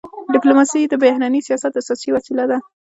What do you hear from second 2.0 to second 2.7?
وسیله ده.